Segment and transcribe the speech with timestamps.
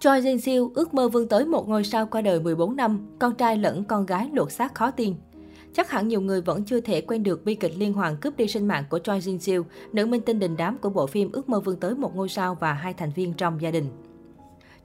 [0.00, 3.34] Choi Jin Siêu ước mơ vươn tới một ngôi sao qua đời 14 năm, con
[3.34, 5.14] trai lẫn con gái lột xác khó tin.
[5.74, 8.46] Chắc hẳn nhiều người vẫn chưa thể quên được bi kịch liên hoàn cướp đi
[8.46, 11.48] sinh mạng của Choi Jin Siêu, nữ minh tinh đình đám của bộ phim Ước
[11.48, 13.86] mơ vươn tới một ngôi sao và hai thành viên trong gia đình.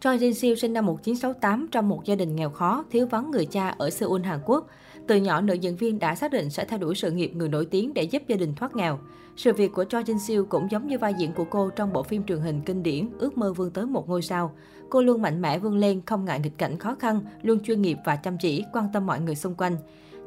[0.04, 3.46] Choi Jin Seo sinh năm 1968 trong một gia đình nghèo khó, thiếu vắng người
[3.46, 4.68] cha ở Seoul, Hàn Quốc.
[5.08, 7.66] Từ nhỏ, nữ diễn viên đã xác định sẽ theo đuổi sự nghiệp người nổi
[7.66, 9.00] tiếng để giúp gia đình thoát nghèo.
[9.36, 12.04] Sự việc của Choi Jin Seo cũng giống như vai diễn của cô trong bộ
[12.04, 14.52] phim truyền hình kinh điển Ước mơ vươn tới một ngôi sao.
[14.90, 17.98] Cô luôn mạnh mẽ vươn lên, không ngại nghịch cảnh khó khăn, luôn chuyên nghiệp
[18.06, 19.78] và chăm chỉ, quan tâm mọi người xung quanh.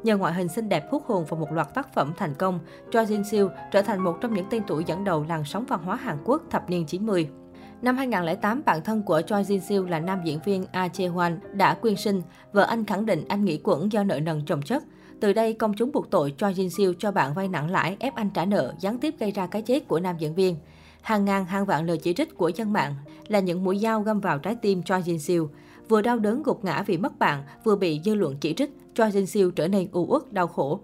[0.03, 2.59] Nhờ ngoại hình xinh đẹp hút hồn và một loạt tác phẩm thành công,
[2.91, 5.83] Choi Jin Seo trở thành một trong những tên tuổi dẫn đầu làn sóng văn
[5.83, 7.29] hóa Hàn Quốc thập niên 90.
[7.81, 11.37] Năm 2008, bạn thân của Choi Jin Seo là nam diễn viên Ah Jae Hwan
[11.53, 12.21] đã quyên sinh.
[12.53, 14.83] Vợ anh khẳng định anh nghỉ quẩn do nợ nần chồng chất.
[15.19, 18.15] Từ đây, công chúng buộc tội Choi Jin Seo cho bạn vay nặng lãi, ép
[18.15, 20.55] anh trả nợ, gián tiếp gây ra cái chết của nam diễn viên.
[21.01, 22.95] Hàng ngàn, hàng vạn lời chỉ trích của dân mạng
[23.27, 25.49] là những mũi dao găm vào trái tim Choi Jin Seo.
[25.89, 29.11] Vừa đau đớn gục ngã vì mất bạn, vừa bị dư luận chỉ trích, Choi
[29.11, 30.79] Jin Seo trở nên u uất, đau khổ.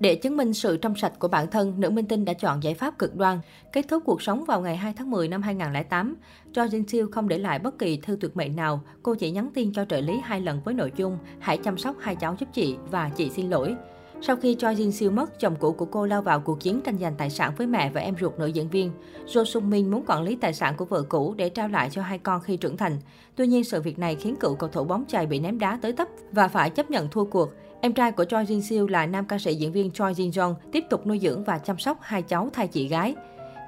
[0.00, 2.74] Để chứng minh sự trong sạch của bản thân, nữ minh tinh đã chọn giải
[2.74, 3.38] pháp cực đoan,
[3.72, 6.16] kết thúc cuộc sống vào ngày 2 tháng 10 năm 2008.
[6.52, 9.50] Cho Jin Siêu không để lại bất kỳ thư tuyệt mệnh nào, cô chỉ nhắn
[9.54, 12.48] tin cho trợ lý hai lần với nội dung hãy chăm sóc hai cháu giúp
[12.52, 13.76] chị và chị xin lỗi.
[14.22, 16.98] Sau khi Choi Jin Siêu mất, chồng cũ của cô lao vào cuộc chiến tranh
[16.98, 18.90] giành tài sản với mẹ và em ruột nữ diễn viên.
[19.26, 22.02] Jo Sung Min muốn quản lý tài sản của vợ cũ để trao lại cho
[22.02, 22.98] hai con khi trưởng thành.
[23.36, 25.92] Tuy nhiên, sự việc này khiến cựu cầu thủ bóng chày bị ném đá tới
[25.92, 27.50] tấp và phải chấp nhận thua cuộc.
[27.82, 30.54] Em trai của Choi Jin Seo là nam ca sĩ diễn viên Choi Jin Jong
[30.72, 33.14] tiếp tục nuôi dưỡng và chăm sóc hai cháu thay chị gái.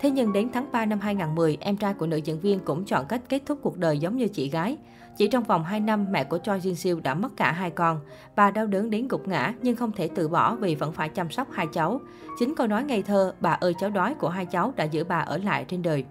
[0.01, 3.07] Thế nhưng đến tháng 3 năm 2010, em trai của nữ diễn viên cũng chọn
[3.09, 4.77] cách kết thúc cuộc đời giống như chị gái.
[5.17, 8.01] Chỉ trong vòng 2 năm, mẹ của Choi Jin Seo đã mất cả hai con.
[8.37, 11.31] Bà đau đớn đến gục ngã nhưng không thể từ bỏ vì vẫn phải chăm
[11.31, 12.01] sóc hai cháu.
[12.39, 15.19] Chính câu nói ngây thơ, bà ơi cháu đói của hai cháu đã giữ bà
[15.19, 16.05] ở lại trên đời.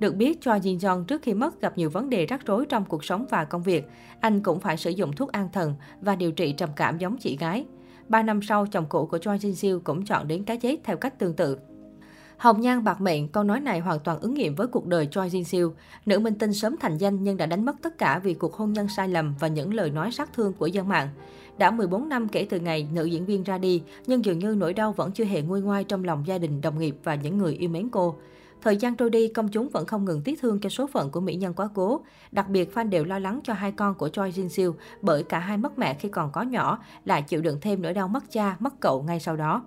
[0.00, 2.84] Được biết, Choi Jin Jong trước khi mất gặp nhiều vấn đề rắc rối trong
[2.84, 3.84] cuộc sống và công việc.
[4.20, 7.36] Anh cũng phải sử dụng thuốc an thần và điều trị trầm cảm giống chị
[7.36, 7.64] gái.
[8.08, 10.96] Ba năm sau, chồng cũ của Choi Jin Siêu cũng chọn đến cái chết theo
[10.96, 11.58] cách tương tự.
[12.36, 15.28] Hồng Nhan bạc mệnh, câu nói này hoàn toàn ứng nghiệm với cuộc đời Choi
[15.28, 15.74] Jin Siêu.
[16.06, 18.72] Nữ minh tinh sớm thành danh nhưng đã đánh mất tất cả vì cuộc hôn
[18.72, 21.08] nhân sai lầm và những lời nói sát thương của dân mạng.
[21.58, 24.72] Đã 14 năm kể từ ngày nữ diễn viên ra đi, nhưng dường như nỗi
[24.72, 27.54] đau vẫn chưa hề nguôi ngoai trong lòng gia đình, đồng nghiệp và những người
[27.54, 28.16] yêu mến cô.
[28.64, 31.20] Thời gian trôi đi, công chúng vẫn không ngừng tiếc thương cho số phận của
[31.20, 32.00] mỹ nhân quá cố.
[32.32, 35.38] Đặc biệt, fan đều lo lắng cho hai con của Choi Jin Siêu bởi cả
[35.38, 38.56] hai mất mẹ khi còn có nhỏ, lại chịu đựng thêm nỗi đau mất cha,
[38.58, 39.64] mất cậu ngay sau đó.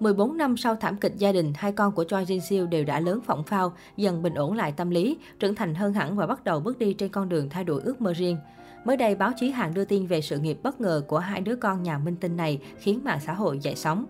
[0.00, 3.00] 14 năm sau thảm kịch gia đình, hai con của Choi Jin Seo đều đã
[3.00, 6.44] lớn phỏng phao, dần bình ổn lại tâm lý, trưởng thành hơn hẳn và bắt
[6.44, 8.36] đầu bước đi trên con đường thay đổi ước mơ riêng.
[8.84, 11.56] Mới đây, báo chí Hàn đưa tin về sự nghiệp bất ngờ của hai đứa
[11.56, 14.06] con nhà minh tinh này khiến mạng xã hội dậy sóng.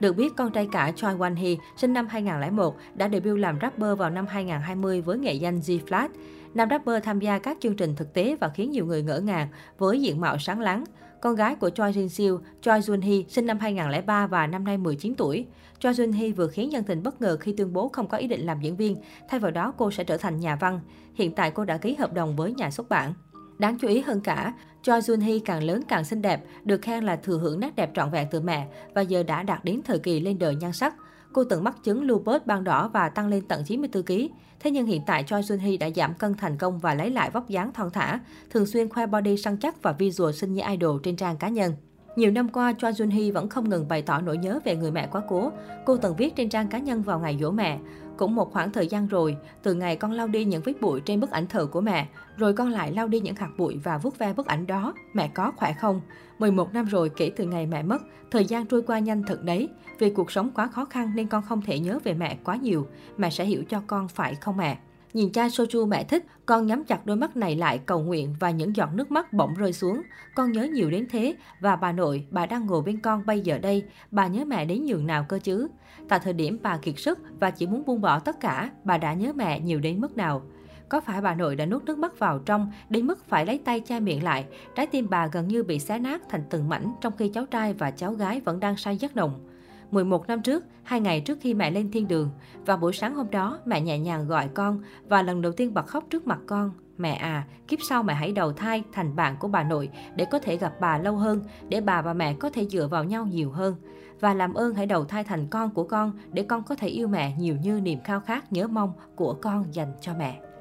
[0.00, 3.98] Được biết, con trai cả Choi Wan Hee, sinh năm 2001, đã debut làm rapper
[3.98, 6.08] vào năm 2020 với nghệ danh G-Flat.
[6.54, 9.48] Nam rapper tham gia các chương trình thực tế và khiến nhiều người ngỡ ngàng
[9.78, 10.84] với diện mạo sáng láng.
[11.20, 14.78] Con gái của Choi Jin Siêu, Choi Jun Hee, sinh năm 2003 và năm nay
[14.78, 15.46] 19 tuổi.
[15.78, 18.26] Choi Jun Hee vừa khiến dân tình bất ngờ khi tuyên bố không có ý
[18.26, 18.96] định làm diễn viên,
[19.28, 20.80] thay vào đó cô sẽ trở thành nhà văn.
[21.14, 23.14] Hiện tại cô đã ký hợp đồng với nhà xuất bản.
[23.62, 24.52] Đáng chú ý hơn cả,
[24.82, 27.90] Choi Jun Hee càng lớn càng xinh đẹp, được khen là thừa hưởng nét đẹp
[27.94, 30.94] trọn vẹn từ mẹ và giờ đã đạt đến thời kỳ lên đời nhan sắc.
[31.32, 34.12] Cô từng mắc chứng lupus ban đỏ và tăng lên tận 94 kg.
[34.60, 37.30] Thế nhưng hiện tại Choi Jun Hee đã giảm cân thành công và lấy lại
[37.30, 41.00] vóc dáng thon thả, thường xuyên khoe body săn chắc và visual xinh như idol
[41.02, 41.72] trên trang cá nhân.
[42.16, 44.90] Nhiều năm qua, Choi Jun Hee vẫn không ngừng bày tỏ nỗi nhớ về người
[44.90, 45.52] mẹ quá cố.
[45.86, 47.78] Cô từng viết trên trang cá nhân vào ngày dỗ mẹ.
[48.16, 51.20] Cũng một khoảng thời gian rồi, từ ngày con lau đi những vết bụi trên
[51.20, 54.18] bức ảnh thờ của mẹ, rồi con lại lau đi những hạt bụi và vuốt
[54.18, 54.94] ve bức ảnh đó.
[55.14, 56.00] Mẹ có khỏe không?
[56.38, 59.68] 11 năm rồi kể từ ngày mẹ mất, thời gian trôi qua nhanh thật đấy.
[59.98, 62.86] Vì cuộc sống quá khó khăn nên con không thể nhớ về mẹ quá nhiều.
[63.16, 64.78] Mẹ sẽ hiểu cho con phải không mẹ?
[65.12, 68.50] Nhìn cha Soju mẹ thích, con nhắm chặt đôi mắt này lại cầu nguyện và
[68.50, 70.02] những giọt nước mắt bỗng rơi xuống.
[70.34, 73.58] Con nhớ nhiều đến thế và bà nội, bà đang ngồi bên con bây giờ
[73.58, 75.68] đây, bà nhớ mẹ đến nhường nào cơ chứ?
[76.08, 79.14] Tại thời điểm bà kiệt sức và chỉ muốn buông bỏ tất cả, bà đã
[79.14, 80.42] nhớ mẹ nhiều đến mức nào?
[80.88, 83.80] Có phải bà nội đã nuốt nước mắt vào trong đến mức phải lấy tay
[83.80, 84.44] che miệng lại,
[84.74, 87.74] trái tim bà gần như bị xé nát thành từng mảnh trong khi cháu trai
[87.74, 89.51] và cháu gái vẫn đang say giấc nồng.
[89.92, 92.30] 11 năm trước, hai ngày trước khi mẹ lên thiên đường,
[92.66, 95.86] vào buổi sáng hôm đó, mẹ nhẹ nhàng gọi con và lần đầu tiên bật
[95.86, 96.70] khóc trước mặt con.
[96.98, 100.38] Mẹ à, kiếp sau mẹ hãy đầu thai thành bạn của bà nội để có
[100.38, 103.50] thể gặp bà lâu hơn, để bà và mẹ có thể dựa vào nhau nhiều
[103.50, 103.74] hơn.
[104.20, 107.08] Và làm ơn hãy đầu thai thành con của con để con có thể yêu
[107.08, 110.51] mẹ nhiều như niềm khao khát nhớ mong của con dành cho mẹ.